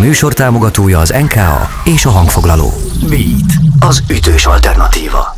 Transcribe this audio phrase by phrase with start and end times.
[0.00, 2.72] műsor támogatója az NKA és a hangfoglaló.
[3.08, 5.36] Beat, az ütős alternatíva.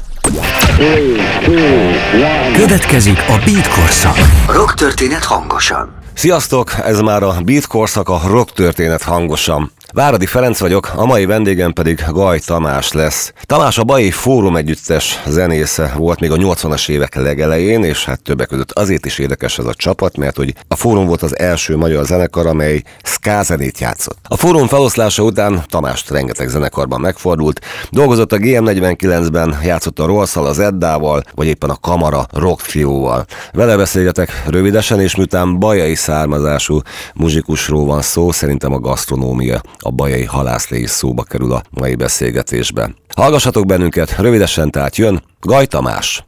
[2.52, 4.16] Következik a Beat korszak.
[4.46, 5.94] Rock történet hangosan.
[6.14, 6.72] Sziasztok!
[6.84, 9.72] Ez már a Beat korszak, a rock történet hangosan.
[9.94, 13.32] Váradi Ferenc vagyok, a mai vendégem pedig Gaj Tamás lesz.
[13.42, 18.48] Tamás a Bajai Fórum együttes zenésze volt még a 80-as évek legelején, és hát többek
[18.48, 22.04] között azért is érdekes ez a csapat, mert hogy a Fórum volt az első magyar
[22.04, 24.18] zenekar, amely ska zenét játszott.
[24.28, 30.58] A Fórum feloszlása után Tamás rengeteg zenekarban megfordult, dolgozott a GM49-ben, játszott a Rolszal, az
[30.58, 33.24] Eddával, vagy éppen a Kamara rock trióval.
[33.52, 36.80] Vele beszélgetek rövidesen, és miután bajai származású
[37.14, 42.94] muzsikusról van szó, szerintem a gasztronómia a bajai halászlé is szóba kerül a mai beszélgetésbe.
[43.16, 46.24] Hallgassatok bennünket, rövidesen tehát jön Gaj Tamás.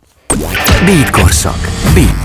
[0.84, 1.58] Beat korszak.
[1.94, 2.23] Beat.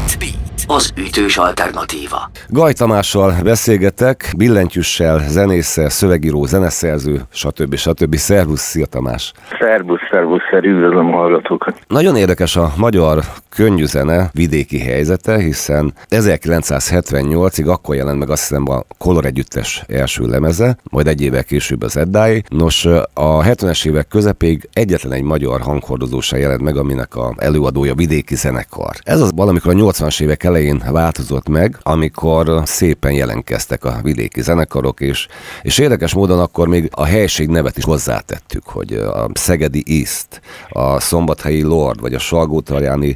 [0.72, 2.30] Az ütős alternatíva.
[2.48, 7.76] Gaj Tamással beszélgetek, billentyűssel, zenésszel, szövegíró, zeneszerző, stb.
[7.76, 8.16] stb.
[8.16, 9.34] Szervusz, szia Tamás!
[9.60, 11.80] Szervusz, szervusz, szervusz, üdvözlöm a hallgatókat!
[11.88, 18.82] Nagyon érdekes a magyar könnyűzene vidéki helyzete, hiszen 1978-ig akkor jelent meg azt hiszem a
[18.98, 22.44] Color együttes első lemeze, majd egy évvel később az Eddái.
[22.50, 28.36] Nos, a 70-es évek közepéig egyetlen egy magyar hanghordozó jelent meg, aminek a előadója vidéki
[28.36, 28.96] zenekar.
[29.04, 30.58] Ez az valamikor a 80-as évek elején
[30.92, 35.28] változott meg, amikor szépen jelenkeztek a vidéki zenekarok, és,
[35.62, 41.00] és érdekes módon akkor még a helység nevet is hozzátettük, hogy a Szegedi East, a
[41.00, 42.64] Szombathelyi Lord, vagy a salgó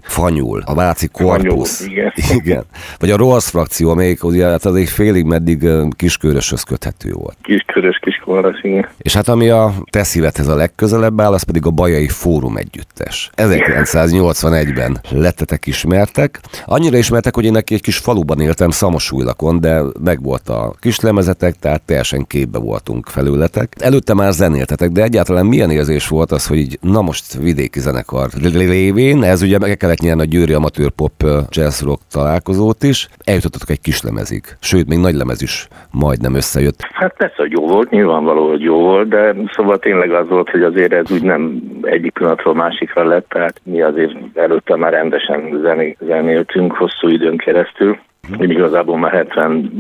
[0.01, 2.13] Fanyul, a Váci Korpusz, igen.
[2.43, 2.63] igen.
[2.99, 7.37] vagy a Rolls frakció, amelyik ugye hát az egy félig meddig kisköröshöz köthető volt.
[7.41, 8.87] Kiskörös, kiskolas, igen.
[8.97, 13.29] És hát ami a te szívedhez a legközelebb áll, az pedig a Bajai Fórum együttes.
[13.35, 16.39] 1981-ben lettetek ismertek.
[16.65, 20.99] Annyira ismertek, hogy én neki egy kis faluban éltem, Szamosújlakon, de meg volt a kis
[20.99, 23.73] lemezetek, tehát teljesen képbe voltunk felületek.
[23.79, 28.29] Előtte már zenéltetek, de egyáltalán milyen érzés volt az, hogy így, na most vidéki zenekar
[28.53, 31.11] lévén, ez ugye meg kellett nyerni a Győri Amatőr Pop
[31.49, 36.81] Jazz Rock találkozót is, eljutottatok egy kis lemezig, sőt, még nagy lemez is majdnem összejött.
[36.93, 40.63] Hát persze, hogy jó volt, nyilvánvaló, hogy jó volt, de szóval tényleg az volt, hogy
[40.63, 45.97] azért ez úgy nem egyik pillanatról másikra lett, tehát mi azért előtte már rendesen zené,
[46.07, 47.97] zenéltünk hosszú időn keresztül.
[48.39, 49.71] Én igazából már 70,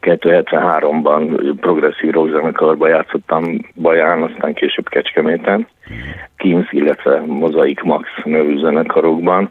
[0.00, 5.68] 73-ban progresszív rockzenekarba játszottam Baján, aztán később Kecskeméten,
[6.36, 9.50] Kings, illetve Mozaik Max nevű zenekarokban,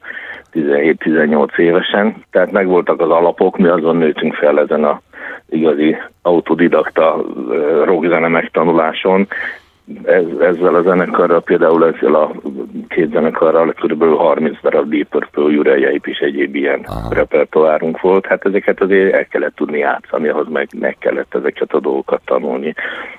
[0.53, 2.23] 17-18 évesen.
[2.31, 5.01] Tehát megvoltak az alapok, mi azon nőtünk fel ezen a
[5.49, 7.25] igazi autodidakta
[7.83, 9.27] rockzene megtanuláson,
[10.03, 12.31] ez, ezzel a zenekarral, például ezzel a
[12.87, 14.03] két zenekarral kb.
[14.03, 17.13] 30 darab Deep Purple, Uriah és egyéb ilyen Aha.
[17.13, 18.25] repertoárunk volt.
[18.25, 22.73] Hát ezeket azért el kellett tudni játszani, ahhoz meg, meg kellett ezeket a dolgokat tanulni.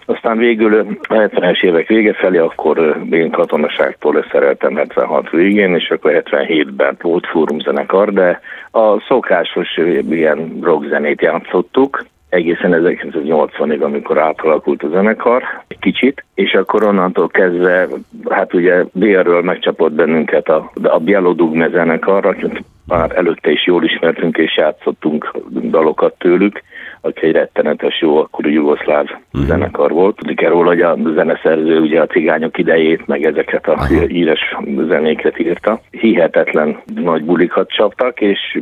[0.06, 6.22] Aztán végül a 70-es évek vége felé, akkor én katonaságtól leszereltem 76 végén, és akkor
[6.24, 9.76] 77-ben volt fórum zenekar, de a szokásos
[10.10, 17.88] ilyen rockzenét játszottuk, egészen 1980-ig, amikor átalakult a zenekar egy kicsit, és akkor onnantól kezdve,
[18.28, 24.36] hát ugye délről megcsapott bennünket a, a Bielodugme zenekar, akit már előtte is jól ismertünk
[24.36, 26.62] és játszottunk dalokat tőlük,
[27.00, 29.48] aki egy rettenetes jó akkor jugoszláv uh-huh.
[29.48, 30.16] zenekar volt.
[30.16, 34.06] Tudik róla, hogy a zeneszerző ugye a cigányok idejét, meg ezeket a uh-huh.
[34.06, 34.56] híres
[34.88, 35.80] zenéket írta.
[35.90, 38.60] Hihetetlen nagy bulikat csaptak, és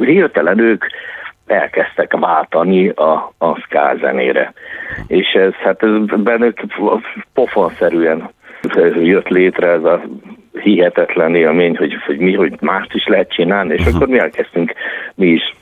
[0.00, 0.84] hirtelen ők
[1.52, 4.52] elkezdtek váltani a, a ska zenére.
[5.06, 6.60] És ez, hát ez bennük
[7.34, 8.30] pofonszerűen
[9.02, 10.02] jött létre ez a
[10.62, 13.94] hihetetlen élmény, hogy, hogy mi, hogy mást is lehet csinálni, és uh-huh.
[13.94, 14.72] akkor mi elkezdtünk
[15.14, 15.56] mi is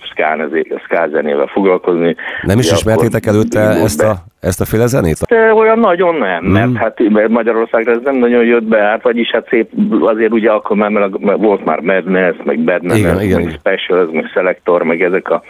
[0.85, 2.17] ska zenével foglalkozni.
[2.43, 5.19] Nem is ismertétek előtte ezt a, ezt a féle zenét?
[5.29, 9.49] De olyan nagyon nem, mert hát Magyarországra ez nem nagyon jött be, hát vagyis hát
[9.49, 9.71] szép,
[10.01, 14.31] azért ugye akkor már mert volt már Madness, meg Badness, igen, igen, meg Specials, meg
[14.33, 15.43] Selector, meg ezek a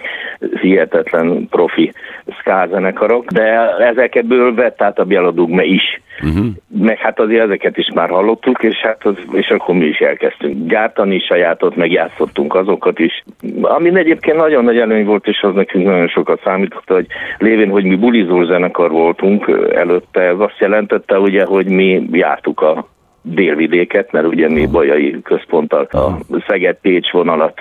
[0.61, 1.93] hihetetlen profi
[2.39, 6.01] ska zenekarok, de ezekből vett át a Bielodugme is.
[6.23, 6.47] Uh-huh.
[6.79, 10.69] Meg hát azért ezeket is már hallottuk, és hát az, és akkor mi is elkezdtünk
[10.69, 13.25] gyártani sajátot, meg játszottunk azokat is.
[13.61, 17.07] Ami egyébként nagyon nagy előny volt, és az nekünk nagyon sokat számított, hogy
[17.39, 22.89] lévén, hogy mi bulizó zenekar voltunk előtte, ez azt jelentette ugye, hogy mi jártuk a
[23.23, 27.61] délvidéket, mert ugye mi Bajai központtal a Szeged-Pécs vonalat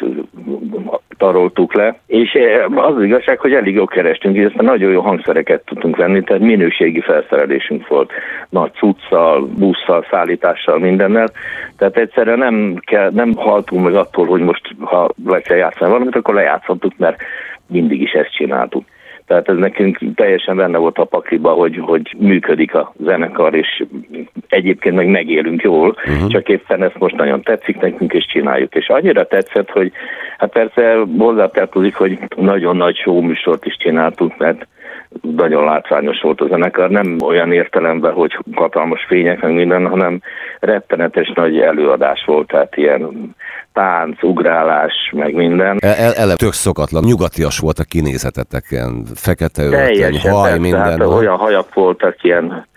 [1.18, 2.38] taroltuk le, és
[2.76, 6.42] az, az igazság, hogy elég jó kerestünk, és aztán nagyon jó hangszereket tudtunk venni, tehát
[6.42, 8.12] minőségi felszerelésünk volt,
[8.50, 11.30] nagy cuccal, busszal, szállítással, mindennel,
[11.78, 16.16] tehát egyszerűen nem, kell, nem haltunk meg attól, hogy most ha le kell játszani valamit,
[16.16, 17.22] akkor lejátszottuk, mert
[17.68, 18.84] mindig is ezt csináltuk.
[19.30, 23.84] Tehát ez nekünk teljesen benne volt a pakliba, hogy, hogy működik a zenekar, és
[24.48, 26.30] egyébként meg megélünk jól, uh-huh.
[26.30, 28.76] csak éppen ezt most nagyon tetszik nekünk, és csináljuk.
[28.76, 29.92] És annyira tetszett, hogy
[30.38, 34.68] hát persze hozzátartozik, hogy nagyon nagy show műsort is csináltunk, mert
[35.22, 40.22] nagyon látványos volt a zenekar, nem olyan értelemben, hogy hatalmas fények, meg minden, hanem
[40.60, 43.36] rettenetes nagy előadás volt, tehát ilyen
[43.74, 45.78] tánc, ugrálás, meg minden.
[45.80, 50.84] El, ele tök szokatlan, nyugatias volt a kinézeteteken, fekete öltöny, haj, minden.
[50.84, 52.68] Tehát olyan hajak voltak, ilyen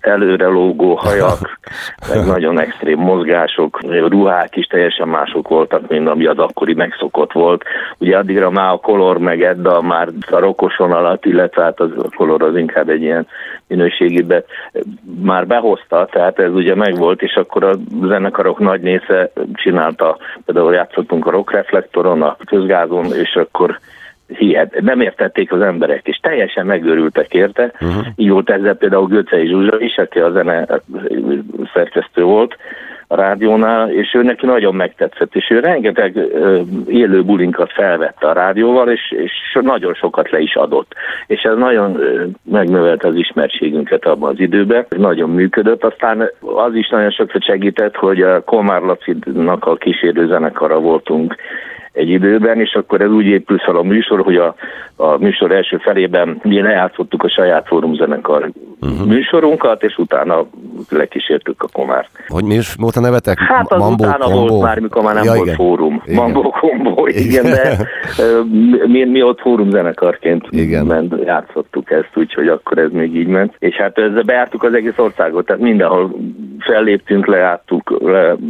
[0.00, 1.58] előre lógó hajak,
[2.08, 7.64] meg nagyon extrém mozgások, ruhák is teljesen mások voltak, mint ami az akkori megszokott volt.
[7.98, 12.08] Ugye addigra már a kolor meg Edda már a rokoson alatt, illetve hát az, a
[12.16, 13.26] kolor az inkább egy ilyen
[13.66, 14.44] minőségébe
[15.22, 21.26] már behozta, tehát ez ugye megvolt, és akkor a zenekarok nagy része csinálta, például játszottunk
[21.26, 23.78] a rockreflektoron, a közgázon, és akkor
[24.26, 27.72] hihet, nem értették az emberek, és teljesen megőrültek érte.
[27.80, 28.06] Uh-huh.
[28.16, 30.66] Így volt ezzel például Göcei Zsuzsa is, aki a zene
[31.74, 32.56] szerkesztő volt
[33.06, 38.32] a rádiónál, és ő neki nagyon megtetszett, és ő rengeteg uh, élő bulinkat felvette a
[38.32, 40.92] rádióval, és, és nagyon sokat le is adott.
[41.26, 45.84] És ez nagyon uh, megnövelte az ismertségünket abban az időben, nagyon működött.
[45.84, 51.36] Aztán az is nagyon sokat segített, hogy a Komár Lacinak a kísérő zenekara voltunk
[51.94, 54.54] egy időben, és akkor ez úgy épül fel a műsor, hogy a,
[54.96, 58.50] a műsor első felében mi lejátszottuk a saját fórumzenekar
[58.80, 59.06] uh-huh.
[59.06, 60.46] műsorunkat, és utána
[60.88, 62.10] lekísértük a komárt.
[62.28, 63.38] Hogy mi is volt a nevetek?
[63.38, 64.46] Hát az Mambo, utána combo?
[64.46, 65.56] volt már, mikor már nem ja, volt igen.
[65.56, 66.02] fórum.
[66.04, 66.22] Igen.
[66.22, 67.76] Mambo Combo, igen, igen de
[68.92, 70.86] mi, mi ott fórumzenekarként igen.
[70.86, 73.54] ment, játszottuk ezt, úgyhogy akkor ez még így ment.
[73.58, 76.14] És hát ezzel bejártuk az egész országot, tehát mindenhol
[76.58, 78.00] felléptünk, lejátszottuk,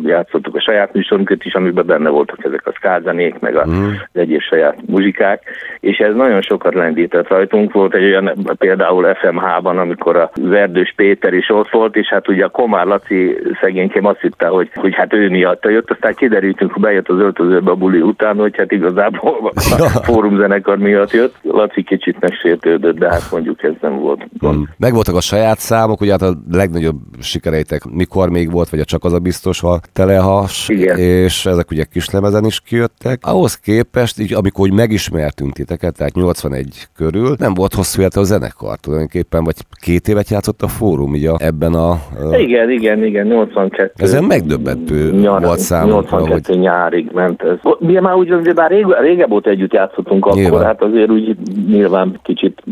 [0.03, 3.89] lejátszottuk a saját műsorunkat is, amiben benne voltak ezek a skázenék, meg a, mm.
[4.13, 5.43] az egyes saját muzsikák,
[5.81, 7.73] és ez nagyon sokat lendített rajtunk.
[7.73, 12.45] Volt egy olyan például FMH-ban, amikor az Erdős Péter is ott volt, és hát ugye
[12.45, 16.83] a Komár Laci szegénykém azt hitte, hogy, hogy hát ő miatt jött, aztán kiderültünk, hogy
[16.83, 21.35] bejött az öltözőbe a buli után, hogy hát igazából a fórumzenekar miatt jött.
[21.43, 24.59] Laci kicsit megsértődött, de hát mondjuk ez nem volt gond.
[24.59, 24.63] Mm.
[24.77, 29.05] Megvoltak a saját számok, ugye hát a legnagyobb sikereitek mikor még volt, vagy a csak
[29.05, 30.99] az a biztos, ha telehas, Igen.
[30.99, 33.19] és ezek ugye kislemezen is kijöttek.
[33.23, 36.67] Ahhoz képest, így, amikor úgy megismertünk titeket, tehát 81
[36.97, 41.27] körül, nem volt hosszú élet a zenekar tulajdonképpen, vagy két évet játszott a fórum így
[41.27, 41.99] a, ebben a...
[42.39, 43.93] Igen, igen, igen, 82.
[43.97, 46.63] Ezen megdöbbentő nyar, volt számunkra, 82 hogy...
[46.63, 47.57] nyárig ment ez.
[47.79, 50.65] Mi már úgy, hogy bár rég, régebb óta együtt játszottunk akkor, nyilván.
[50.65, 51.37] hát azért úgy
[51.67, 52.63] nyilván kicsit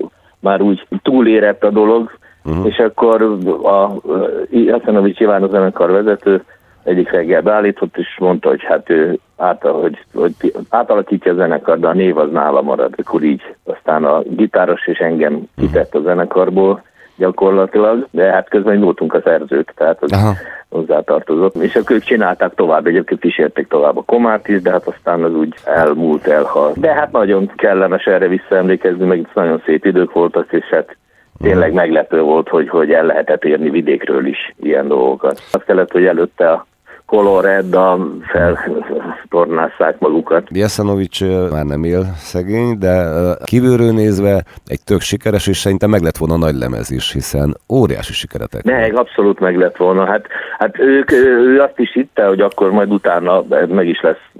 [0.41, 2.11] már úgy túlérett a dolog,
[2.45, 2.67] uh-huh.
[2.67, 3.23] és akkor
[3.63, 3.93] a
[4.51, 6.45] Jaszanovics Iván a zenekar vezető
[6.85, 11.87] egyik reggel beállított, és mondta, hogy hát ő át, hogy, hogy átalakítja a zenekar, de
[11.89, 13.43] a név az nála marad, akkor így.
[13.65, 15.49] Aztán a gitáros és engem uh-huh.
[15.57, 16.83] kitett a zenekarból
[17.17, 20.33] gyakorlatilag, de hát közben voltunk a szerzők, tehát az Aha.
[20.73, 21.55] Hozzátartozott.
[21.55, 25.35] És akkor ők csinálták tovább, egyébként kísérték tovább a komárt is, de hát aztán az
[25.35, 26.81] úgy elmúlt, elhalt.
[26.81, 30.97] De hát nagyon kellemes erre visszaemlékezni, meg itt nagyon szép idők voltak, és hát
[31.41, 35.43] tényleg meglepő volt, hogy, hogy el lehetett érni vidékről is ilyen dolgokat.
[35.53, 36.67] Azt kellett, hogy előtte a
[37.13, 37.99] Colorado
[38.33, 40.49] feltornásszák magukat.
[40.51, 43.05] Jeszanovics már nem él szegény, de
[43.45, 48.13] kívülről nézve egy tök sikeres, és szerintem meg lett volna nagy lemez is, hiszen óriási
[48.13, 48.65] sikeretek.
[48.65, 50.05] Meg, abszolút meg lett volna.
[50.05, 50.27] Hát,
[50.59, 54.31] hát ők, ő azt is hitte, hogy akkor majd utána meg is lesz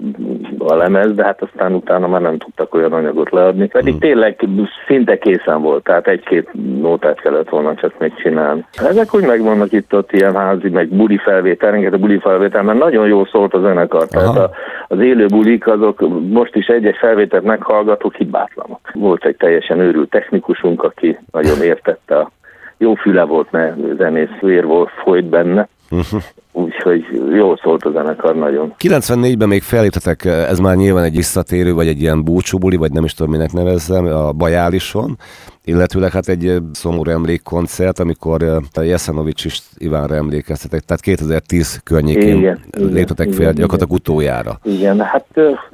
[0.57, 3.67] a lemez, de hát aztán utána már nem tudtak olyan anyagot leadni.
[3.67, 4.01] Pedig hmm.
[4.01, 4.47] tényleg
[4.87, 6.49] szinte készen volt, tehát egy-két
[6.81, 8.65] nótát kellett volna csak megcsinálni.
[8.73, 13.07] Ezek úgy megvannak itt ott ilyen házi, meg buli felvétel, rengeteg buli felvétel, mert nagyon
[13.07, 14.07] jól szólt a zenekar.
[14.07, 14.51] Tehát a,
[14.87, 18.79] az élő bulik azok most is egy-egy felvételt meghallgatók hibátlanok.
[18.93, 22.31] Volt egy teljesen őrült technikusunk, aki nagyon értette a
[22.77, 25.67] jó füle volt, mert zenész vér volt, folyt benne.
[25.93, 26.21] Uh-huh.
[26.51, 28.73] Úgyhogy jó szólt a zenekar nagyon.
[28.79, 33.13] 94-ben még feléptetek, ez már nyilván egy visszatérő, vagy egy ilyen búcsúbuli, vagy nem is
[33.13, 35.17] tudom, minek nevezzem, a Bajálison
[35.65, 38.41] illetőleg hát egy szomorú emlékkoncert, amikor
[38.81, 44.51] Jeszanovics is Ivánra emlékeztetek, tehát 2010 környékén igen, léptetek igen, fel igen, gyakorlatilag utójára.
[44.63, 45.25] Igen, hát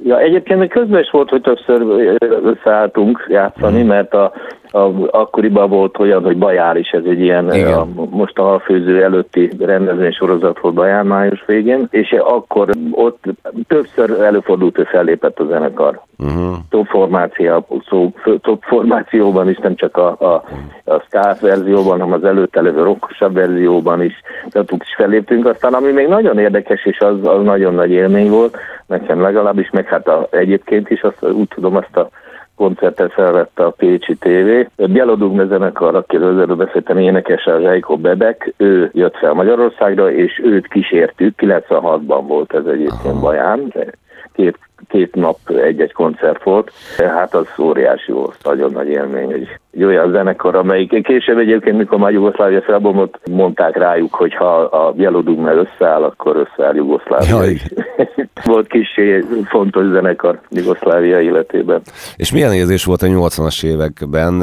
[0.02, 1.82] ja, egyébként közben is volt, hogy többször
[2.42, 3.86] összeálltunk játszani, mm.
[3.86, 4.32] mert a,
[4.72, 9.50] a, akkoriban volt olyan, hogy Bajár is, ez egy ilyen, a, most a halfőző előtti
[9.58, 13.24] rendezvény sorozat volt Bajár május végén, és akkor ott
[13.66, 16.00] többször előfordult, hogy fellépett a zenekar.
[16.18, 16.56] Uh-huh.
[16.70, 20.44] Több formáció, szó, több formációban is, nem csak a, a,
[20.84, 24.14] a ska verzióban, hanem az előtte levő rockosabb verzióban is,
[24.50, 25.46] tehát is felléptünk.
[25.46, 29.86] Aztán ami még nagyon érdekes, és az, az nagyon nagy élmény volt, nekem legalábbis, meg
[29.86, 32.08] hát a, egyébként is, azt, úgy tudom azt a
[32.60, 34.48] koncertet felvette a Pécsi TV.
[34.92, 40.68] Bielodugme zenekar, akiről előbb beszéltem, énekes a Zsajko Bebek, ő jött fel Magyarországra, és őt
[40.68, 43.72] kísértük, 96-ban volt ez egyébként Baján,
[44.32, 49.84] két két nap egy-egy koncert volt, hát az óriási volt, nagyon nagy élmény, hogy egy
[49.84, 55.52] olyan zenekar, amelyik később egyébként, mikor már Jugoszlávia felbomlott, mondták rájuk, hogy ha a Jelodugme
[55.54, 57.62] összeáll, akkor összeáll Jugoszlávia is.
[58.44, 58.88] volt kis
[59.48, 61.80] fontos zenekar Jugoszlávia életében.
[62.16, 64.42] És milyen érzés volt a 80-as években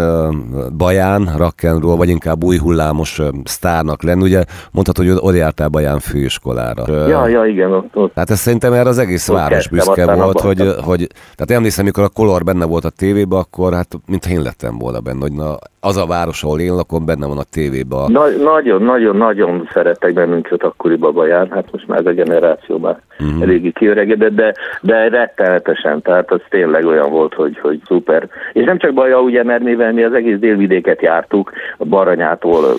[0.77, 4.21] Baján, rock'n'roll, vagy inkább új hullámos sztárnak lenni?
[4.21, 7.07] Ugye mondhatod, hogy oda jártál Baján főiskolára.
[7.07, 7.71] Ja, ja, igen.
[7.71, 8.11] Ott, ott.
[8.15, 12.09] Hát ez szerintem erre az egész város büszke volt, hogy, hogy, tehát emlékszem, amikor a
[12.09, 15.97] Color benne volt a tévében, akkor hát mintha én lettem volna benne, hogy na, az
[15.97, 18.11] a város, ahol én lakom, benne van a tévében.
[18.11, 23.01] Na, nagyon, nagyon, nagyon szerettek bennünket akkoriban Baján, hát most már ez a generáció már
[23.19, 23.41] uh-huh.
[23.41, 28.29] eléggé kiöregedett, de, de rettenetesen, tehát az tényleg olyan volt, hogy, hogy szuper.
[28.53, 32.77] És nem csak Baja, ugye, mert mivel mi az egész délvidéket jártuk, a Baranyától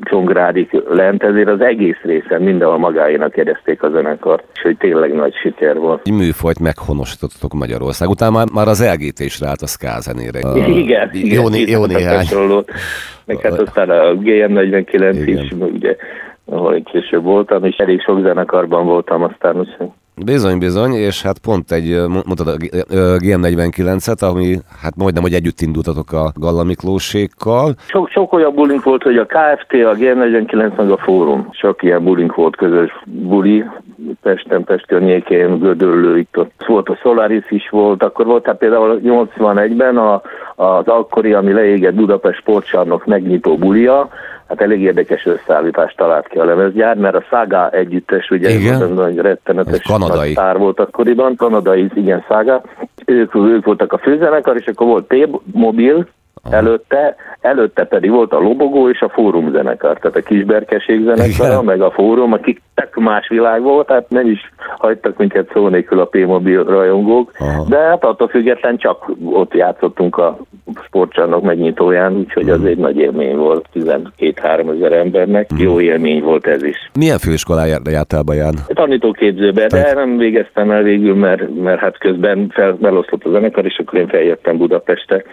[0.00, 5.34] Csongrádig lent, ezért az egész részen mindenhol magáénak érezték a zenekart, és hogy tényleg nagy
[5.34, 6.10] siker volt.
[6.10, 10.38] Műfajt meghonosítottok Magyarország, utána már, már az LGT is ráállt a skázenére.
[10.38, 12.26] Igen, jó, igen, jó, jó néhány.
[13.24, 15.96] Meg hát aztán a GM49 is, ugye,
[16.44, 19.88] ahol később voltam, és elég sok zenekarban voltam aztán, úgyhogy
[20.24, 22.56] Bizony, bizony, és hát pont egy, mondtad a
[23.18, 27.74] GM49-et, ami hát majdnem, hogy együtt indultatok a Galla Miklósékkal.
[27.88, 31.48] Sok, sok olyan bulink volt, hogy a KFT, a GM49 meg a Fórum.
[31.52, 33.64] Sok ilyen bulink volt, közös buli,
[34.22, 39.00] Pesten, Pest környékén, Gödöllő, itt ott volt a Solaris is volt, akkor volt hát például
[39.04, 40.22] 81-ben a,
[40.54, 44.08] az akkori, ami leégett Budapest sportcsarnok megnyitó bulia,
[44.50, 48.82] hát elég érdekes összeállítást talált ki a lemezgyár, mert a Saga együttes, ugye igen?
[48.82, 50.30] ez rettenetes ez kanadai.
[50.32, 52.62] sztár volt akkoriban, kanadai, igen, Saga,
[53.04, 56.06] ők, ők voltak a főzenekar, és akkor volt T-mobil,
[56.50, 61.80] Előtte, előtte pedig volt a Lobogó és a Fórum zenekar, tehát a Kisberkeség zenekar, meg
[61.80, 66.04] a Fórum, akik tök más világ volt, tehát nem is hagytak minket szó nélkül a
[66.04, 67.64] P-mobil rajongók, Aha.
[67.68, 70.38] de hát attól független csak ott játszottunk a
[70.84, 75.56] sportcsarnok megnyitóján, úgyhogy az egy nagy élmény volt 12-3 ezer embernek, mm.
[75.56, 76.90] jó élmény volt ez is.
[76.98, 78.54] Milyen főiskolájára jártál Baján?
[78.66, 83.78] Tanítóképzőbe, de nem végeztem el végül, mert, mert hát közben fel, eloszlott a zenekar, és
[83.78, 85.24] akkor én feljöttem Budapestre,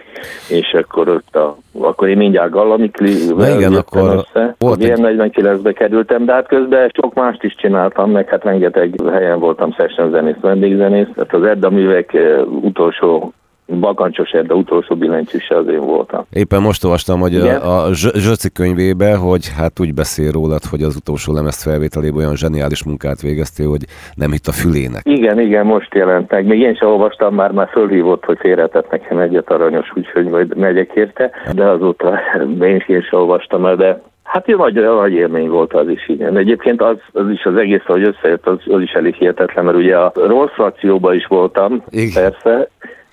[0.48, 3.12] és akkor ott a, akkor én mindjárt Gallamikli
[3.56, 4.54] igen, akkor össze.
[4.58, 4.92] Volt egy...
[4.96, 10.10] 49-be kerültem, de hát közben sok mást is csináltam, meg hát rengeteg helyen voltam session
[10.10, 13.32] zenész, vendégzenész, tehát az Edda művek eh, utolsó
[13.80, 16.24] Bakancsos Edda utolsó billentyűse az én voltam.
[16.32, 17.60] Éppen most olvastam, hogy Igen?
[17.60, 22.36] a, a Zsöci könyvébe, hogy hát úgy beszél rólad, hogy az utolsó lemez felvételében olyan
[22.36, 23.84] zseniális munkát végeztél, hogy
[24.14, 25.00] nem hitt a fülének.
[25.04, 26.46] Igen, igen, most jelent meg.
[26.46, 30.90] Még én sem olvastam, már már fölhívott, hogy félretett nekem egyet aranyos, úgyhogy majd megyek
[30.94, 32.18] érte, de azóta
[32.60, 36.36] én, én sem olvastam el, de Hát jó nagy, nagy élmény volt az is, igen.
[36.36, 39.96] Egyébként az, az is az egész, hogy összejött, az, az is elég hihetetlen, mert ugye
[39.96, 42.22] a rossz frakcióban is voltam, igen.
[42.22, 42.68] persze,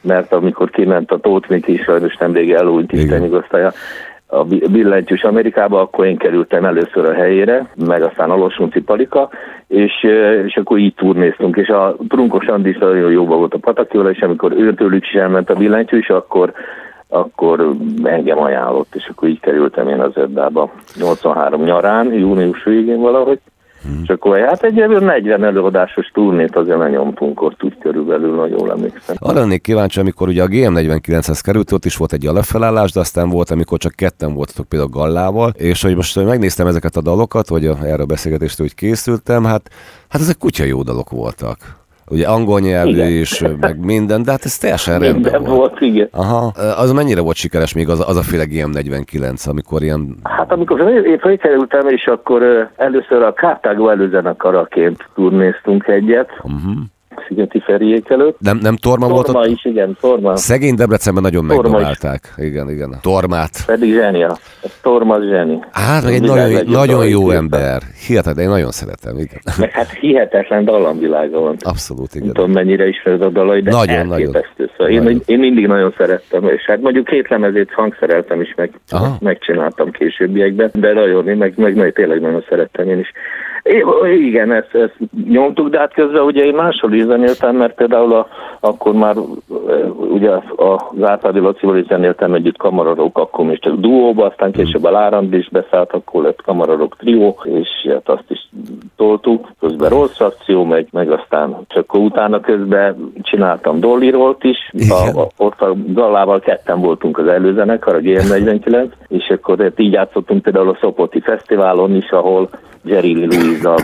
[0.05, 3.71] mert amikor kiment a Tóth Miki, sajnos nemrég elújt Isten igaztaja,
[4.27, 9.29] a billentyűs Amerikába, akkor én kerültem először a helyére, meg aztán a Losunci Palika,
[9.67, 10.03] és,
[10.45, 14.51] és akkor így turnéztunk, és a Trunkos Andis nagyon jóban volt a Patakjóra, és amikor
[14.51, 16.53] őtőlük is elment a billentyűs, akkor
[17.07, 23.39] akkor engem ajánlott, és akkor így kerültem én az Eddába 83 nyarán, június végén valahogy,
[23.85, 23.99] Hmm.
[24.03, 29.15] És akkor hát egy 40 előadásos turnét azért lenyomtunk ott úgy körülbelül, nagyon emlékszem.
[29.19, 33.29] Arra lennék kíváncsi, amikor ugye a GM49-hez került, ott is volt egy alapfelállás, de aztán
[33.29, 37.65] volt, amikor csak ketten voltatok például Gallával, és hogy most megnéztem ezeket a dalokat, vagy
[37.65, 39.69] erre a beszélgetést úgy készültem, hát,
[40.09, 43.07] hát ezek kutya jó dalok voltak ugye angol nyelvű igen.
[43.07, 45.57] is, meg minden, de hát ez teljesen minden rendben volt.
[45.69, 45.81] volt.
[45.81, 46.09] igen.
[46.12, 46.51] Aha.
[46.77, 50.15] Az mennyire volt sikeres még az, az a féle GM49, amikor ilyen...
[50.24, 56.75] Hát amikor én felkerültem, és akkor először a Kártágó előzenekaraként turnéztunk egyet, uh-huh.
[57.27, 58.39] Szigeti Feriék előtt.
[58.39, 60.36] Nem, nem Torma, Torma volt Torma is, igen, Torma.
[60.36, 62.34] Szegény Debrecenben nagyon Torma megdobálták.
[62.38, 62.45] Is.
[62.45, 62.95] Igen, igen.
[63.01, 63.65] Tormát.
[63.65, 64.38] Pedig zsenia.
[64.81, 65.60] Torma zseni.
[65.72, 67.81] Hát, meg egy nagyon, nagyon jó ember.
[68.07, 69.39] Hihetetlen, én nagyon szeretem, igen.
[69.57, 71.55] Meg hát hihetetlen dallamvilága van.
[71.60, 72.25] Abszolút, igen.
[72.25, 74.31] Nem tudom, mennyire ismered a dalai, de nagyon, nagyon.
[74.31, 75.07] Szóval nagyon.
[75.07, 79.17] Én, én, mindig nagyon szerettem, és hát mondjuk két lemezét hangszereltem is, meg, Aha.
[79.19, 83.12] megcsináltam későbbiekben, de nagyon, én meg, meg, meg tényleg nagyon szerettem én is.
[84.03, 88.27] Igen, ezt, ezt nyomtuk, de hát közben ugye én máshol is zenéltem, mert például a,
[88.60, 89.15] akkor már
[90.12, 94.91] ugye az Árpádi Lacival is zenéltem együtt kamararok, akkor még csak duóba, aztán később a
[94.91, 98.50] Lárand is beszállt, akkor lett kamararok trió, és hát azt is
[98.95, 105.19] toltuk, közben rossz akció, meg, meg aztán csak utána közben csináltam Dolly Rollt is, a,
[105.19, 110.69] a, ott a Gallával ketten voltunk az előzenekar, a GM49, és akkor így játszottunk például
[110.69, 112.50] a Szopoti Fesztiválon is, ahol
[112.85, 113.77] Jerry Louise-a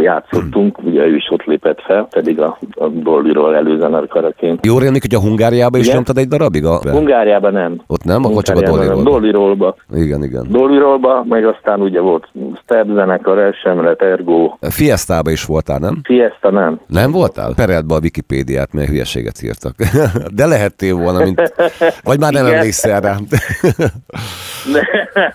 [0.00, 4.66] játszottunk, ugye ő is ott lépett fel, pedig a, a Dollyról előzenekaraként.
[4.66, 5.96] Jó rémlik, hogy a Hungáriába is igen?
[5.96, 6.64] nyomtad egy darabig?
[6.64, 6.80] A...
[6.90, 7.82] Hungáriában nem.
[7.86, 9.02] Ott nem, akkor csak a Dollyról.
[9.02, 9.76] Dollyrolba.
[9.94, 10.46] Igen, igen.
[10.50, 12.28] Dollyrolba, meg aztán ugye volt
[12.62, 14.56] Step zenekar, Elsemlet, Ergo.
[14.60, 16.00] Fiestába is voltál, nem?
[16.02, 16.80] Fiesta nem.
[16.86, 17.52] Nem voltál?
[17.54, 19.74] Perelt be a Wikipédiát, mert hülyeséget írtak.
[20.38, 21.52] De lehettél volna, mint...
[22.02, 23.16] Vagy már nem emlékszel rá.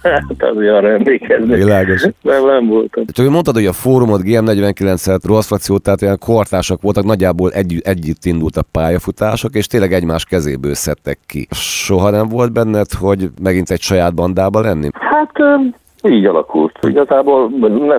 [0.03, 1.55] hát azért arra emlékezni.
[1.55, 2.01] Világos.
[2.21, 3.05] Nem, nem voltam.
[3.13, 8.25] Csak mondtad, hogy a fórumot GM49-et, rossz frakció, tehát ilyen kortársak voltak, nagyjából együtt, együtt
[8.25, 11.48] indult a pályafutások, és tényleg egymás kezéből szedtek ki.
[11.51, 14.89] Soha nem volt benned, hogy megint egy saját bandába lenni?
[14.93, 15.32] Hát
[16.10, 16.79] így alakult.
[16.81, 17.50] Igazából,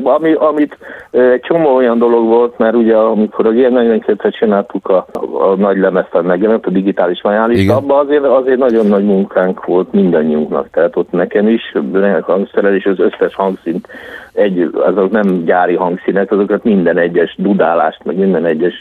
[0.03, 0.79] ami, amit
[1.11, 6.23] egy csomó olyan dolog volt, mert ugye amikor a G42-et csináltuk a, a nagy lemezt,
[6.23, 10.71] megjelent a digitális majális, abban azért, azért nagyon nagy munkánk volt mindannyiunknak.
[10.71, 11.75] Tehát ott nekem is,
[12.21, 13.89] hangszerelés, az összes hangszint,
[14.33, 18.75] egy, azok nem gyári hangszínek, azokat minden egyes dudálást, meg minden egyes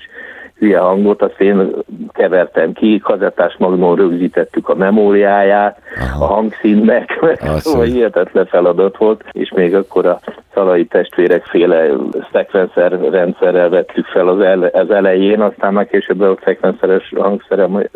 [0.58, 1.74] hülye hangot, azt én
[2.12, 6.24] kevertem ki, kazettás magnon rögzítettük a memóriáját, Aha.
[6.24, 7.20] a hangszínnek,
[7.58, 10.20] szóval hihetetlen feladat volt, és még akkor a
[10.54, 11.90] szalai testvérek féle
[12.32, 17.90] szekvenszer rendszerrel vettük fel az, ele, az elején, aztán már később a szekvenszeres hangszerem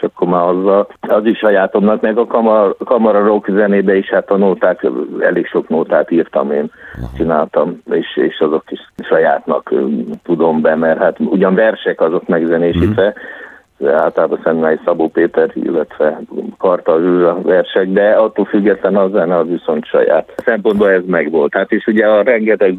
[0.00, 4.30] és akkor már azzal, az is sajátomnak, meg a kamar, kamara rock zenébe is hát
[4.30, 4.86] a nóták,
[5.20, 6.70] elég sok nótát írtam én,
[7.16, 9.74] csináltam, és, és azok is sajátnak
[10.22, 13.48] tudom be, mert hát ugyan versek azok megzenésítve, mm
[13.86, 16.20] általában Szentmely Szabó Péter, illetve
[16.58, 20.32] Karta ő a versek, de attól független a zene az viszont saját.
[20.36, 21.54] A szempontból ez megvolt.
[21.54, 22.78] Hát és ugye a rengeteg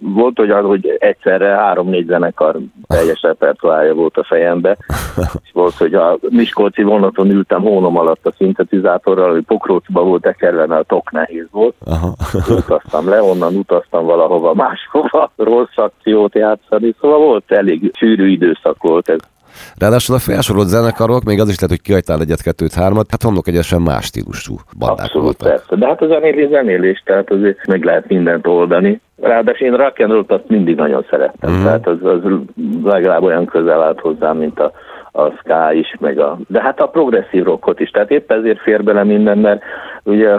[0.00, 4.76] volt olyan, hogy egyszerre három-négy zenekar teljes repertoárja volt a fejembe,
[5.16, 10.70] és volt, hogy a Miskolci vonaton ültem hónom alatt a szintetizátorral, hogy Pokrócba volt mert
[10.70, 11.74] a tok nehéz volt.
[12.48, 19.08] Utaztam le, onnan utaztam valahova máshova, rossz akciót játszani, szóval volt elég sűrű időszak volt
[19.08, 19.20] ez.
[19.78, 23.48] Ráadásul a felsorolt zenekarok, még az is lehet, hogy kihagytál egyet, kettőt, hármat, hát homlok
[23.48, 25.48] egyesen más stílusú bandák Abszolút, voltak.
[25.48, 25.76] persze.
[25.76, 29.00] De hát a zenélés zenélés, tehát azért meg lehet mindent oldani.
[29.20, 31.62] Ráadásul én rock and azt mindig nagyon szerettem, mm.
[31.62, 32.20] tehát az, az
[32.84, 34.72] legalább olyan közel állt hozzám, mint a,
[35.12, 38.84] a ska is, meg a, de hát a progresszív rockot is, tehát épp ezért fér
[38.84, 39.62] bele minden, mert
[40.02, 40.30] ugye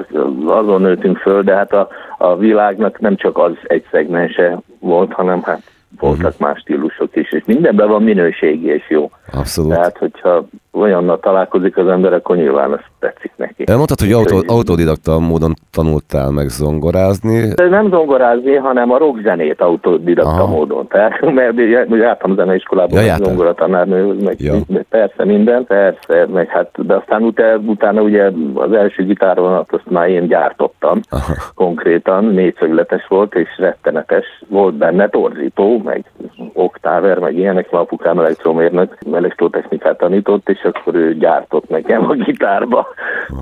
[0.45, 5.41] azon nőttünk föl, de hát a, a világnak nem csak az egy szegmense volt, hanem
[5.43, 5.61] hát
[5.99, 6.47] voltak uh-huh.
[6.47, 9.11] más stílusok is, és mindenben van minőségi és jó.
[9.33, 9.71] Abszolút.
[9.71, 10.45] Tehát, hogyha
[10.77, 13.63] olyannal találkozik az ember, akkor nyilván ez tetszik neki.
[13.65, 17.53] Elmondtad, hogy autó, autodidakta módon tanultál meg zongorázni.
[17.53, 20.47] De nem zongorázni, hanem a rockzenét autodidakta Aha.
[20.47, 20.87] módon.
[20.87, 21.53] Tehát, mert
[21.89, 24.53] jártam zeneiskolában, ja, zongoratanárnő, meg ja.
[24.89, 30.09] persze minden, persze, meg hát, de aztán utána, utána ugye az első gitáron azt már
[30.09, 31.33] én gyártottam Aha.
[31.55, 36.05] konkrétan, négyszögletes volt, és rettenetes volt benne torzító, meg
[36.53, 42.87] oktáver, meg ilyenek, apukám elektromérnök, elektrotechnikát tanított, és akkor ő gyártott nekem a gitárba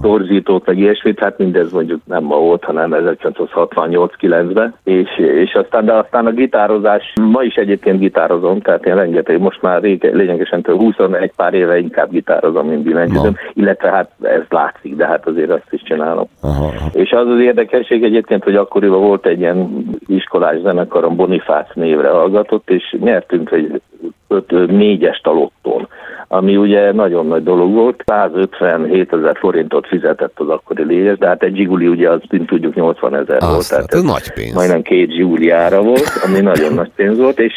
[0.01, 5.93] torzítót, meg ilyesmit, hát mindez mondjuk nem ma volt, hanem 1968-9-ben, és, és aztán, de
[5.93, 10.79] aztán a gitározás, ma is egyébként gitározom, tehát én rengeteg, most már rég, lényegesen több
[10.79, 15.67] 21 pár éve inkább gitározom, mint billentyűzöm, illetve hát ez látszik, de hát azért azt
[15.73, 16.27] is csinálom.
[16.41, 16.71] Aha.
[16.91, 22.69] És az az érdekesség egyébként, hogy akkoriban volt egy ilyen iskolás zenekarom, Bonifác névre hallgatott,
[22.69, 23.81] és nyertünk egy
[24.29, 25.87] 5-4-es talotton
[26.27, 28.03] ami ugye nagyon nagy dolog volt.
[28.05, 32.75] 157 ezer forintot fizetett az akkori lényes, de hát egy zsiguli ugye az, mint tudjuk,
[32.75, 33.69] 80 ezer volt.
[33.69, 34.53] Tehát ez nagy pénz.
[34.53, 37.53] Majdnem két zsiguliára volt, ami nagyon nagy pénz volt, és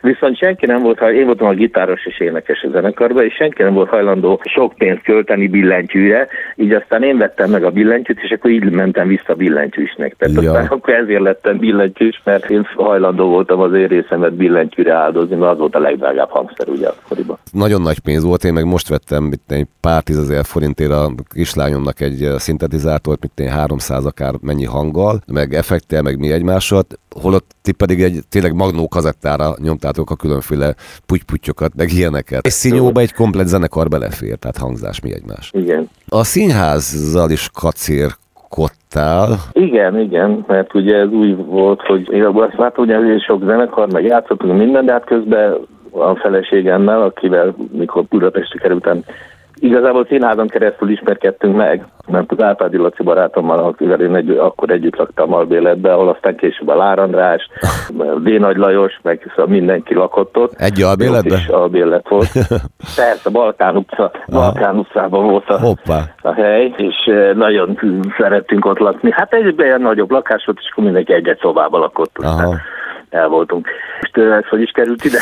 [0.00, 3.74] viszont senki nem volt, én voltam a gitáros és énekes a zenekarban, és senki nem
[3.74, 8.50] volt hajlandó sok pénzt költeni billentyűre, így aztán én vettem meg a billentyűt, és akkor
[8.50, 10.16] így mentem vissza billentyűsnek.
[10.18, 10.50] Tehát ja.
[10.50, 15.52] aztán akkor ezért lettem billentyűs, mert én hajlandó voltam az én részemet billentyűre áldozni, mert
[15.52, 17.38] az volt a legdrágább hangszer ugye akkoriban.
[17.52, 22.22] Nagyon nagy pénz volt, én meg most vettem egy pár tízezer forintért a kislányomnak egy
[22.22, 26.82] eh, szintetizátort, mint én 300 akár mennyi hanggal, meg effektel, meg mi egymással,
[27.20, 30.74] holott ti pedig egy tényleg magnó kazettára nyomtátok a különféle
[31.06, 32.46] putyputyokat, meg ilyeneket.
[32.46, 35.50] És színyóba egy komplet zenekar belefér, tehát hangzás mi egymás.
[35.52, 35.90] Igen.
[36.08, 38.10] A színházzal is kacér
[38.56, 39.36] alkottál.
[39.52, 44.04] Igen, igen, mert ugye ez új volt, hogy én azt látom, hogy sok zenekar, meg
[44.04, 45.56] játszottunk minden, de hát közben
[45.98, 49.04] a feleségemmel, akivel mikor Budapestre kerültem
[49.58, 54.96] Igazából színházon keresztül ismerkedtünk meg, mert az Árpádi Laci barátommal, akivel én egy, akkor együtt
[54.96, 57.48] laktam albéletbe, ahol aztán később a Lár András,
[58.22, 58.38] D.
[58.38, 60.52] Nagy Lajos, meg szóval mindenki lakott ott.
[60.56, 61.38] Egy albéletben?
[61.38, 62.30] Is albélet volt.
[62.96, 66.02] Persze, Balkán utca, Balkán utcában volt a, Hoppá.
[66.22, 67.78] a hely, és nagyon
[68.18, 69.10] szerettünk ott lakni.
[69.12, 72.18] Hát egy ilyen nagyobb lakás volt, és akkor mindenki egy-egy szobában lakott.
[72.18, 72.54] Aha
[73.10, 73.68] el voltunk.
[74.00, 75.18] És ez hogy is került ide?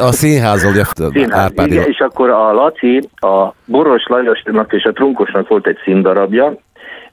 [0.00, 0.72] A színházol,
[1.12, 6.56] Színház, igen, és akkor a Laci, a Boros Lajosnak és a Trunkosnak volt egy színdarabja,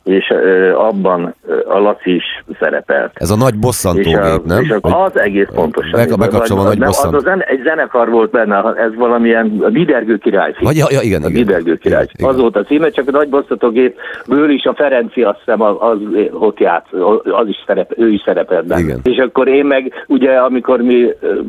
[0.04, 0.34] és
[0.76, 1.36] abban
[1.68, 3.12] a Laci is szerepelt.
[3.14, 4.64] Ez a nagy bosszantógép, nem?
[4.64, 6.00] És az egész pontosan.
[6.00, 7.18] Meg, bekapcsolva a nagy bosszantó.
[7.18, 10.56] Az, az egy zenekar volt benne, ez valamilyen a Didergő király.
[10.60, 11.42] Vagy, ja, ja, igen, a igen.
[11.42, 12.06] Didergő király.
[12.14, 15.76] Igen, az volt a címe, csak a nagy bosszantógépből is a Ferenci azt hiszem az,
[15.80, 15.98] az
[16.32, 18.82] ott játsz, az is szerep, ő is szerepelt benne.
[18.82, 19.00] Igen.
[19.04, 21.08] És akkor én meg, ugye amikor mi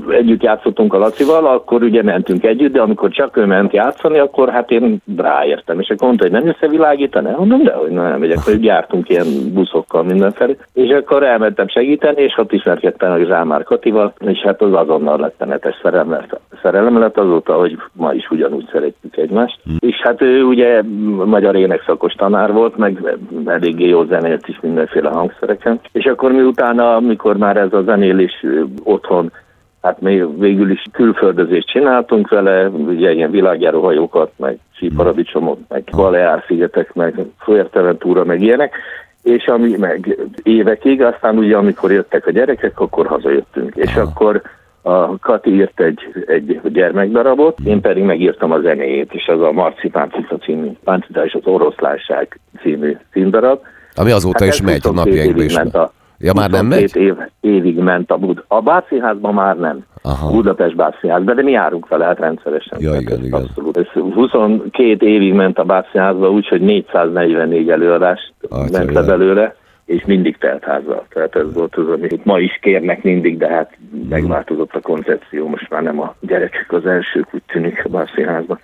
[0.09, 4.49] együtt játszottunk a Lacival, akkor ugye mentünk együtt, de amikor csak ő ment játszani, akkor
[4.49, 5.81] hát én ráértem.
[5.81, 7.31] És akkor mondta, hogy nem összevilágítani?
[7.37, 12.37] Mondom, de hogy nem megyek hogy gyártunk ilyen buszokkal mindenfelé, és akkor elmentem segíteni, és
[12.37, 16.27] ott ismerkedtem a Zsámár Katival, és hát az azonnal lett netes szerelem,
[16.63, 19.59] szerelem lett azóta, hogy ma is ugyanúgy szeretjük egymást.
[19.71, 19.77] Mm.
[19.79, 20.83] És hát ő ugye
[21.25, 25.81] magyar énekszakos tanár volt, meg eléggé jó zenélt is mindenféle hangszereken.
[25.93, 28.45] És akkor miután, amikor már ez a zenélés
[28.85, 29.33] otthon
[29.83, 36.95] hát még végül is külföldözést csináltunk vele, ugye ilyen világjáró hajókat, meg síparadicsomot, meg Baleár-szigetek,
[36.95, 38.75] meg Fuerteventura, meg ilyenek,
[39.23, 44.43] és ami meg évekig, aztán ugye amikor jöttek a gyerekek, akkor hazajöttünk, és akkor
[44.83, 49.89] a Kati írt egy, egy gyermekdarabot, én pedig megírtam a zenéjét, és az a Marci
[49.89, 53.61] Páncita című, Páncita és az oroszlánság című színdarab.
[53.95, 55.55] Ami azóta hát is megy a napjainkban is.
[55.55, 55.93] Ment a
[56.23, 56.97] Ja, már nem megy?
[56.97, 58.45] év, évig ment a Bud.
[58.49, 59.85] A Bácszínházban már nem.
[60.03, 60.31] Aha.
[60.31, 62.79] Budapest Bácszínházban, de mi járunk vele hát rendszeresen.
[62.81, 63.41] Ja, igen, igen.
[63.41, 63.77] Abszolút.
[63.77, 69.55] Ez 22 évig ment a Bácszínházban, úgyhogy 444 előadást ah, ment le belőle
[69.93, 71.07] és mindig teltházzal.
[71.09, 73.77] Tehát ez volt az, amit ma is kérnek mindig, de hát
[74.09, 78.59] megváltozott a koncepció, most már nem a gyerekek az elsők, úgy tűnik a bárszínházban.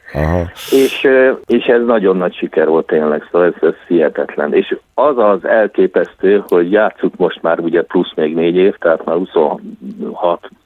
[0.70, 1.08] És,
[1.46, 4.54] és ez nagyon nagy siker volt tényleg, szóval ez, ez hihetetlen.
[4.54, 9.16] És az az elképesztő, hogy játsszuk most már ugye plusz még négy év, tehát már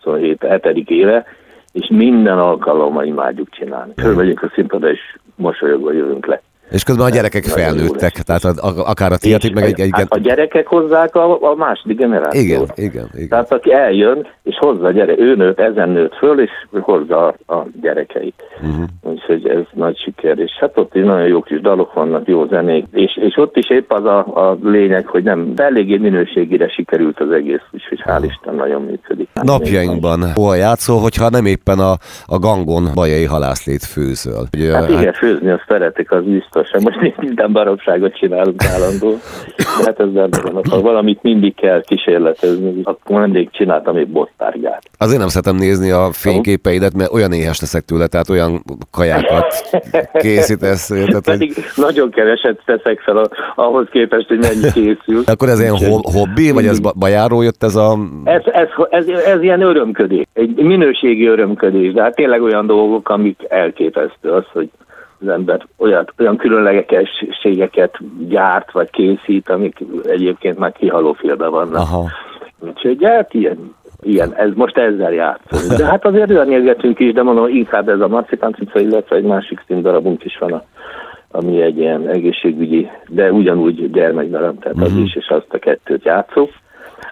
[0.04, 0.90] 26-27 7.
[0.90, 1.24] éve,
[1.72, 3.92] és minden alkalommal imádjuk csinálni.
[3.96, 5.00] Fölvegyünk a színpadra, és
[5.34, 6.42] mosolyogva jövünk le.
[6.72, 9.80] És közben a gyerekek felnőttek, tehát a, akár a tiatik, meg egy...
[9.80, 12.72] egy hát a gyerekek hozzák a, a második generációt.
[12.74, 13.28] Igen, igen, igen.
[13.28, 17.54] Tehát aki eljön, és hozza a gyerek, ő nőtt, ezen nőtt föl, és hozza a,
[17.54, 18.42] a gyerekeit.
[18.62, 18.84] Uh-huh.
[19.02, 22.86] Úgyhogy ez nagy siker, és hát ott is nagyon jó kis dalok vannak, jó zenék,
[22.92, 27.20] és, és ott is épp az a, a lényeg, hogy nem, de eléggé minőségére sikerült
[27.20, 28.24] az egész, úgyhogy hál' uh-huh.
[28.24, 29.28] Isten nagyon működik.
[29.34, 31.92] Hát Napjainkban hol játszol, hogyha nem éppen a,
[32.26, 34.44] a gangon bajai halászlét főzöl?
[34.56, 35.16] Ugye, hát igen, hát...
[35.16, 37.02] főzni azt szeretik, az biztos biztosan.
[37.02, 39.10] Most minden baromságot csinálunk állandó.
[39.56, 40.62] De hát ez nem van.
[40.70, 44.82] Ha valamit mindig kell kísérletezni, akkor mindig csináltam egy bottárgát.
[44.98, 49.54] Azért nem szeretem nézni a fényképeidet, mert olyan éhes leszek tőle, tehát olyan kajákat
[50.12, 50.86] készítesz.
[50.86, 51.64] Tehát, Pedig hogy...
[51.76, 55.22] nagyon keveset teszek fel a, ahhoz képest, hogy mennyi készül.
[55.26, 57.98] Akkor ez ilyen hobbi, vagy ez bajáról jött ez a...
[58.24, 63.40] Ez, ez, ez, ez ilyen örömködés, egy minőségi örömködés, de hát tényleg olyan dolgok, amik
[63.48, 64.70] elképesztő az, hogy
[65.22, 71.76] az ember olyan, olyan különlegességeket gyárt vagy készít, amik egyébként már kihaló félben vannak.
[71.76, 72.08] Aha.
[72.58, 75.78] Úgyhogy hát ilyen, ilyen, ez most ezzel játszunk.
[75.78, 79.64] De hát azért érgetünk is, de mondom, inkább ez a marcipán cica, illetve egy másik
[79.66, 80.64] színdarabunk is van, a,
[81.30, 84.86] ami egy ilyen egészségügyi, de ugyanúgy gyermekdarab, tehát mm-hmm.
[84.86, 85.02] az mhm.
[85.02, 86.50] is, és azt a kettőt játszunk.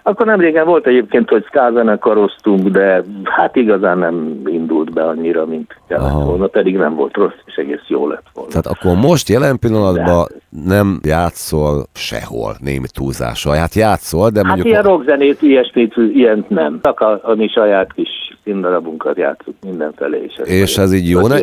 [0.03, 5.75] Akkor nem régen volt egyébként, hogy szkázenekaroztunk, de hát igazán nem indult be annyira, mint
[5.87, 6.25] kellett Aha.
[6.25, 8.49] volna, pedig nem volt rossz, és egész jó lett volna.
[8.49, 10.63] Tehát akkor most jelen pillanatban de...
[10.73, 13.55] nem játszol sehol némi túlzással.
[13.55, 14.75] Hát játszol, de hát mondjuk...
[14.75, 16.79] Hát ilyen rockzenét, ilyesmit, ilyen nem.
[16.83, 18.09] Csak a, a mi saját kis
[18.43, 20.23] színdarabunkat játszunk mindenfelé.
[20.27, 21.37] És ez, és ez így jó, ne,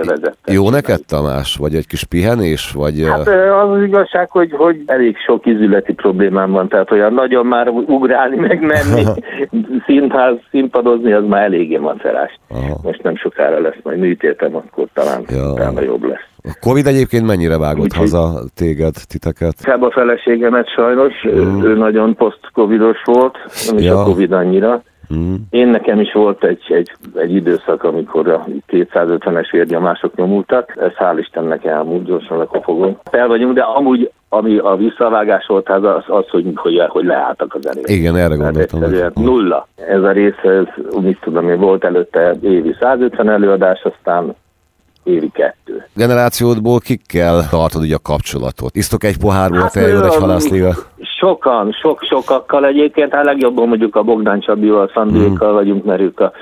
[0.46, 1.56] jó neked, Tamás?
[1.56, 2.72] Vagy egy kis pihenés?
[2.72, 3.04] Vagy...
[3.06, 7.68] Hát az az igazság, hogy, hogy elég sok izületi problémám van, tehát olyan nagyon már
[7.68, 9.04] ugrálni, meg menni,
[9.87, 12.38] színház, színpadozni, az már eléggé macerás.
[12.82, 15.52] Most nem sokára lesz majd műtétem, akkor talán ja.
[15.52, 16.26] utána jobb lesz.
[16.42, 19.54] A Covid egyébként mennyire vágott Úgy, haza téged, titeket?
[19.58, 21.62] Inkább a feleségemet sajnos, mm.
[21.62, 24.00] ő nagyon post-covidos volt, nem is ja.
[24.00, 24.82] a Covid annyira
[25.14, 25.35] Mm.
[25.51, 31.18] Én nekem is volt egy, egy, egy időszak, amikor a 250-es vérnyomások nyomultak, ez hál'
[31.18, 32.99] Istennek elmúlt, gyorsan lekopogom.
[33.11, 37.55] Fel vagyunk, de amúgy ami a visszavágás volt, az, az, az hogy, hogy, hogy leálltak
[37.55, 37.88] az zenék.
[37.88, 38.83] Igen, erre gondoltam.
[38.83, 39.66] Ez, nulla.
[39.88, 40.64] Ez a rész, ez,
[41.01, 44.35] mit tudom én, volt előtte évi 150 előadás, aztán
[45.09, 45.87] évi kettő.
[45.94, 48.77] Generációdból kikkel tartod ugye a kapcsolatot?
[48.77, 50.75] Isztok egy pohárból hát, fejjel egy halászlével?
[51.18, 55.57] Sokan, sok-sokakkal egyébként, hát legjobban mondjuk a Bogdán Csabival, Szandékkal hmm.
[55.57, 56.33] vagyunk, mert ők a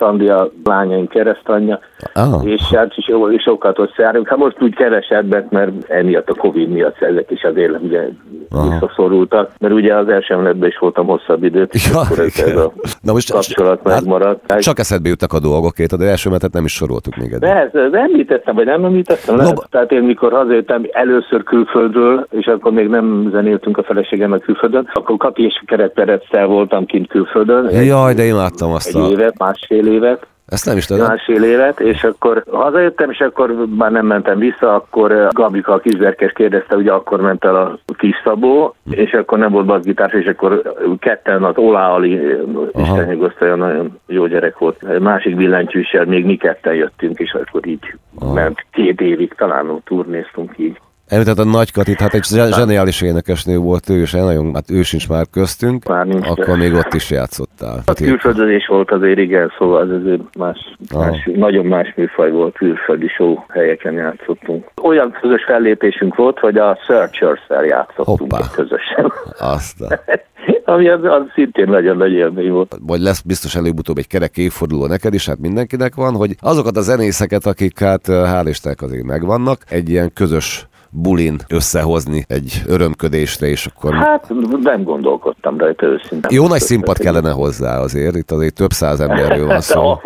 [0.00, 1.78] Szandi a lányaink keresztanyja,
[2.14, 2.44] ah.
[2.44, 4.28] és hát is sokat összejárunk.
[4.28, 8.08] Hát most úgy kevesebbet, mert emiatt a Covid miatt ezek is azért ugye
[8.50, 8.70] Aha.
[8.70, 12.56] visszaszorultak, mert ugye az első emletben is voltam hosszabb időt, és ja, akkor ez, ez
[12.56, 14.56] a Na most kapcsolat hát, megmaradt.
[14.58, 17.40] Csak eszedbe jutnak a dolgok, két, de első metet nem is soroltuk még eddig.
[17.40, 19.36] De ezt, ezt említettem, vagy nem említettem?
[19.36, 24.90] No, Tehát én mikor hazajöttem először külföldről, és akkor még nem zenéltünk a feleségemmel külföldön,
[24.92, 27.70] akkor Kapi és Keretperectel voltam kint külföldön.
[27.84, 29.08] Jaj, de imádtam azt egy a...
[29.10, 30.26] évet, másfél évet.
[30.50, 31.06] Ezt nem is tudom.
[31.06, 35.78] Másfél évet, és akkor hazajöttem, és akkor már nem mentem vissza, akkor eh, Gabika a
[35.78, 40.26] kisberkes kérdezte, ugye akkor ment el a kis Szabó, és akkor nem volt bassgitár, és
[40.26, 42.38] akkor ketten az Olá Ali, eh,
[42.74, 44.98] Isten nyugosztalja, nagyon jó gyerek volt.
[45.00, 48.32] Másik billentyűssel még mi ketten jöttünk, és akkor így Aha.
[48.32, 50.80] ment két évig, talán turnéztunk így.
[51.10, 55.08] Említett a Nagy Katit, hát egy zseniális énekesnő volt ő, és nagyon, hát ő sincs
[55.08, 57.82] már köztünk, már nincs akkor még ott is játszottál.
[57.86, 60.58] A külföldön is volt azért igen, szóval ez azért más,
[60.94, 64.70] más, nagyon más műfaj volt, külföldi show helyeken játszottunk.
[64.82, 68.50] Olyan közös fellépésünk volt, hogy a Searchers-szel játszottunk Hoppá.
[68.54, 69.12] közösen.
[69.38, 69.98] Aztán.
[70.64, 72.76] Ami az, az szintén nagyon nagy élmény volt.
[72.86, 76.80] Vagy lesz biztos előbb-utóbb egy kerek évforduló neked is, hát mindenkinek van, hogy azokat a
[76.80, 83.66] zenészeket, akik hát hál' Istennek azért megvannak, egy ilyen közös bulin összehozni egy örömködésre, és
[83.66, 83.94] akkor...
[83.94, 86.30] Hát nem gondolkodtam rajta őszintén.
[86.38, 89.94] Jó nagy színpad kellene hozzá azért, itt azért több száz emberről van szó.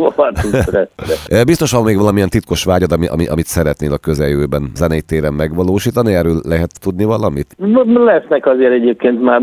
[1.47, 6.14] Biztos van még valamilyen titkos vágyad, ami, ami, amit szeretnél a közeljövőben zenei téren megvalósítani,
[6.14, 7.57] erről lehet tudni valamit?
[7.85, 9.40] Lesznek azért egyébként már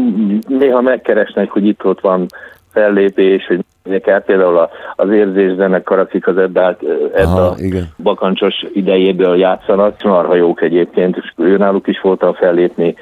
[0.47, 2.25] néha megkeresnek, hogy itt ott van
[2.71, 3.59] fellépés, hogy
[4.01, 6.77] kell például az érzés zenekar, akik az Edda,
[7.13, 7.55] Edda
[8.03, 12.95] bakancsos idejéből játszanak, marha jók egyébként, és őnáluk is voltam fellépni,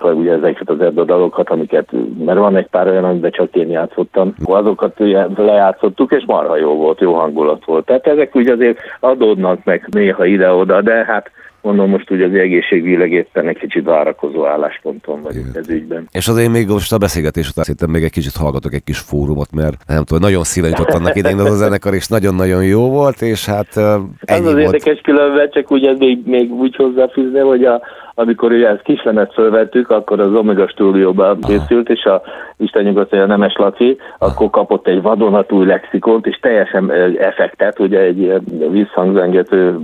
[0.00, 1.88] ugye ezeket az Edda dalokat, amiket,
[2.24, 4.98] mert van egy pár olyan, amiben csak én játszottam, azokat
[5.36, 7.84] lejátszottuk, és marha jó volt, jó hangulat volt.
[7.84, 11.30] Tehát ezek úgy azért adódnak meg néha ide-oda, de hát
[11.62, 16.08] mondom, most ugye az egészségügyileg éppen egy kicsit várakozó állásponton vagyunk ez ügyben.
[16.12, 19.52] És azért még most a beszélgetés után szerintem még egy kicsit hallgatok egy kis fórumot,
[19.52, 23.46] mert nem tudom, nagyon szívenyított annak idején az a zenekar, és nagyon-nagyon jó volt, és
[23.46, 24.58] hát ennyi Ez az volt.
[24.58, 27.82] érdekes különben, csak ugye még, még úgy hozzáfűzni, hogy a,
[28.18, 32.22] amikor ugye ezt kislemet fölvettük, akkor az Omega stúdióban készült, és a
[32.56, 38.18] Isten nyugodtan a Nemes Laci, akkor kapott egy vadonatúj lexikont, és teljesen effektet, ugye egy
[38.18, 39.78] ilyen visszhangzengető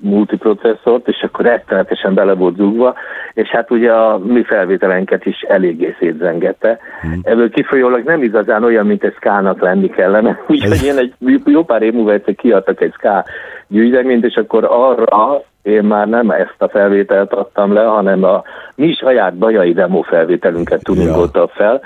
[0.00, 2.94] multiprocesszort, és akkor rettenetesen bele volt zugva,
[3.34, 6.78] és hát ugye a mi felvételenket is eléggé szétzengette.
[7.00, 7.20] Hmm.
[7.22, 11.82] Ebből kifolyólag nem igazán olyan, mint egy skának lenni kellene, úgyhogy én egy jó pár
[11.82, 13.24] év múlva egyszer kiadtak egy ská
[13.68, 18.42] gyűjteményt, és akkor arra én már nem ezt a felvételt adtam le, hanem a
[18.74, 21.80] mi saját bajai demo felvételünket tuningolta fel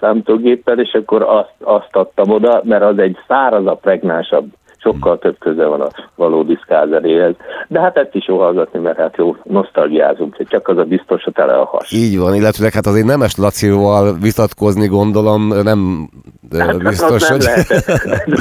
[0.00, 4.46] számítógéppel, és akkor azt, azt adtam oda, mert az egy szárazabb, pregnásabb
[4.86, 7.34] sokkal több köze van a valódi szkázeréhez.
[7.68, 11.32] De hát ezt is jó hallgatni, mert hát jó, nosztalgiázunk, csak az a biztos, hogy
[11.32, 11.92] tele a has.
[11.92, 16.08] Így van, illetve hát azért Nemes Lacival vitatkozni gondolom nem
[16.58, 17.44] hát, biztos, hát hogy...
[18.14, 18.38] Nem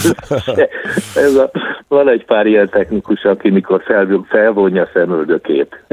[1.25, 1.51] Ez a,
[1.87, 5.85] van egy pár ilyen technikus, aki mikor fel, felvonja a szemöldökét.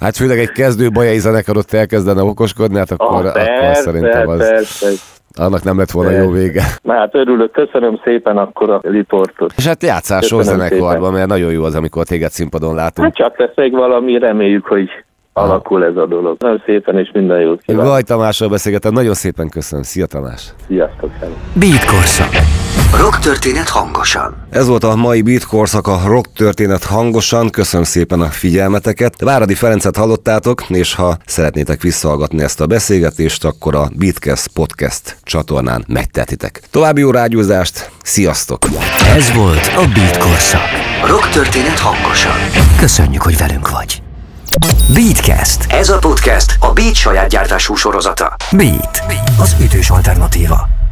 [0.00, 4.48] Hát főleg egy kezdő bajai zenekarot elkezdene okoskodni, hát akkor, ah, persze, akkor szerintem az...
[4.48, 4.88] Persze
[5.36, 6.62] annak nem lett volna jó vége.
[6.82, 9.52] Na hát örülök, köszönöm szépen akkor a riportot.
[9.56, 13.06] És hát játszál sok zenekarban, mert nagyon jó az, amikor téged színpadon látunk.
[13.06, 14.88] Hát csak lesz még valami, reméljük, hogy
[15.32, 16.36] alakul ez a dolog.
[16.38, 17.90] Nagyon szépen és minden jót kívánok.
[17.90, 19.84] Vaj Tamással beszélgetem, nagyon szépen köszönöm.
[19.84, 20.54] Szia Tamás!
[20.66, 21.10] Sziasztok!
[21.54, 22.32] Beat Korszak.
[22.98, 24.46] Rock történet hangosan.
[24.50, 27.50] Ez volt a mai Beat Korszak, a rock történet hangosan.
[27.50, 29.20] Köszönöm szépen a figyelmeteket.
[29.20, 35.84] Váradi Ferencet hallottátok, és ha szeretnétek visszahallgatni ezt a beszélgetést, akkor a Beatcast podcast csatornán
[35.88, 36.62] megtehetitek.
[36.70, 38.66] További jó rágyúzást, sziasztok!
[39.06, 40.68] Ez volt a Beat Korszak.
[41.06, 42.36] Rock történet hangosan.
[42.78, 44.02] Köszönjük, hogy velünk vagy.
[44.94, 45.72] Beatcast.
[45.72, 48.36] Ez a podcast a Beat saját gyártású sorozata.
[48.52, 49.02] Beat,
[49.38, 50.82] az ütős alternatíva.